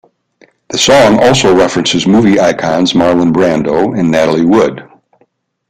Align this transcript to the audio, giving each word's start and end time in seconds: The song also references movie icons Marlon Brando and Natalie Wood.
The 0.69 0.79
song 0.79 1.19
also 1.23 1.55
references 1.55 2.07
movie 2.07 2.39
icons 2.39 2.93
Marlon 2.93 3.31
Brando 3.31 3.95
and 3.95 4.09
Natalie 4.09 4.43
Wood. 4.45 4.89